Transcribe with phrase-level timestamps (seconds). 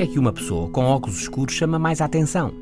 [0.00, 2.52] é que uma pessoa com óculos escuros chama mais a atenção?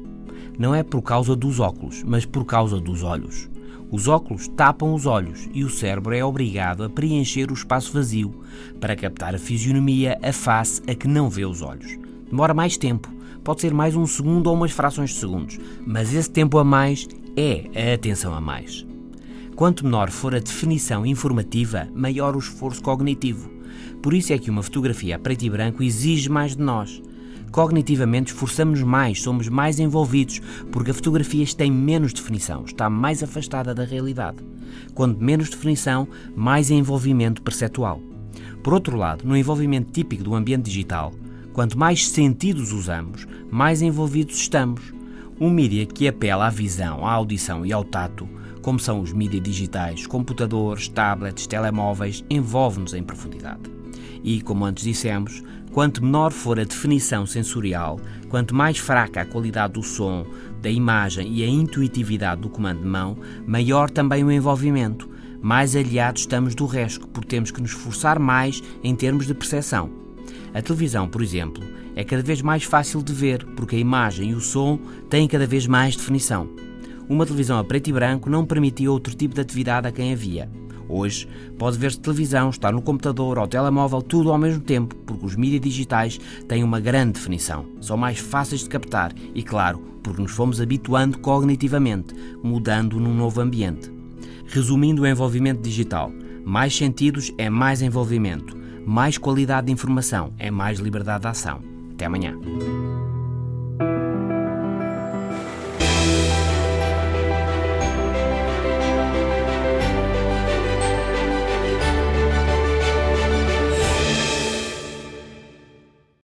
[0.59, 3.49] Não é por causa dos óculos, mas por causa dos olhos.
[3.91, 8.35] Os óculos tapam os olhos e o cérebro é obrigado a preencher o espaço vazio
[8.81, 11.99] para captar a fisionomia, a face a que não vê os olhos.
[12.29, 13.13] Demora mais tempo,
[13.45, 17.07] pode ser mais um segundo ou umas frações de segundos, mas esse tempo a mais
[17.37, 18.87] é a atenção a mais.
[19.55, 23.51] Quanto menor for a definição informativa, maior o esforço cognitivo.
[24.03, 27.03] Por isso é que uma fotografia a preto e branco exige mais de nós.
[27.53, 30.41] Cognitivamente esforçamos mais, somos mais envolvidos,
[30.73, 34.39] porque a fotografia tem menos definição, está mais afastada da realidade.
[34.95, 38.01] Quando menos definição, mais envolvimento perceptual.
[38.65, 41.13] Por outro lado, no envolvimento típico do ambiente digital,
[41.53, 44.95] quanto mais sentidos usamos, mais envolvidos estamos.
[45.39, 48.27] Um mídia que apela à visão, à audição e ao tato
[48.63, 53.82] como são os mídias digitais, computadores, tablets, telemóveis, envolve-nos em profundidade.
[54.23, 59.75] E, como antes dissemos, quanto menor for a definição sensorial, quanto mais fraca a qualidade
[59.75, 60.27] do som,
[60.61, 66.23] da imagem e a intuitividade do comando de mão, maior também o envolvimento, mais aliados
[66.23, 69.91] estamos do resto, porque temos que nos esforçar mais em termos de percepção.
[70.55, 71.65] A televisão, por exemplo,
[71.97, 74.79] é cada vez mais fácil de ver, porque a imagem e o som
[75.11, 76.49] têm cada vez mais definição
[77.09, 80.49] uma televisão a preto e branco não permitia outro tipo de atividade a quem havia.
[80.89, 85.37] Hoje, pode ver-se televisão, estar no computador ou telemóvel, tudo ao mesmo tempo, porque os
[85.37, 90.33] mídias digitais têm uma grande definição, são mais fáceis de captar e, claro, porque nos
[90.33, 93.91] fomos habituando cognitivamente, mudando num novo ambiente.
[94.47, 96.13] Resumindo o envolvimento digital,
[96.45, 101.61] mais sentidos é mais envolvimento, mais qualidade de informação é mais liberdade de ação.
[101.93, 102.37] Até amanhã.